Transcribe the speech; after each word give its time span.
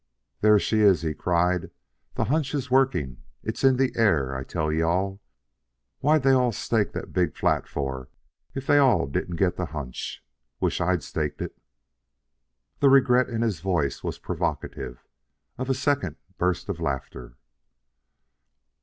"There 0.39 0.57
she 0.57 0.79
is!" 0.79 1.03
he 1.03 1.13
cried. 1.13 1.69
"The 2.15 2.23
hunch 2.25 2.55
is 2.55 2.71
working! 2.71 3.17
It's 3.43 3.63
in 3.63 3.77
the 3.77 3.91
air, 3.95 4.35
I 4.35 4.43
tell 4.43 4.71
you 4.71 4.83
all! 4.83 5.21
What'd 5.99 6.23
they 6.23 6.31
all 6.31 6.51
stake 6.51 6.93
the 6.93 7.05
big 7.05 7.37
flat 7.37 7.67
for 7.67 8.09
if 8.55 8.65
they 8.65 8.79
all 8.79 9.05
didn't 9.05 9.35
get 9.35 9.57
the 9.57 9.65
hunch? 9.67 10.25
Wish 10.59 10.81
I'd 10.81 11.03
staked 11.03 11.39
it." 11.39 11.55
The 12.79 12.89
regret 12.89 13.29
in 13.29 13.43
his 13.43 13.59
voice 13.59 14.03
was 14.03 14.17
provocative 14.17 15.05
of 15.59 15.69
a 15.69 15.75
second 15.75 16.15
burst 16.39 16.67
of 16.67 16.79
laughter. 16.79 17.37